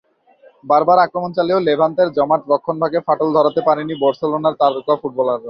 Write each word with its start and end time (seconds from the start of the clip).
বারবার 0.63 0.97
আক্রমণ 1.05 1.31
চালিয়েও 1.37 1.65
লেভান্তের 1.67 2.07
জমাট 2.17 2.41
রক্ষণভাগে 2.51 2.99
ফাটল 3.07 3.29
ধরাতে 3.37 3.61
পারেননি 3.67 3.95
বার্সেলোনার 4.01 4.55
তারকা 4.61 4.93
ফুটবলাররা। 5.01 5.39